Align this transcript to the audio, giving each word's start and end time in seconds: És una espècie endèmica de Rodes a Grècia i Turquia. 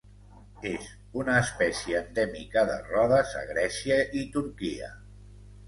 És 0.69 0.87
una 1.23 1.35
espècie 1.41 1.99
endèmica 2.01 2.65
de 2.71 2.79
Rodes 2.89 3.37
a 3.45 3.47
Grècia 3.53 4.01
i 4.25 4.27
Turquia. 4.41 4.93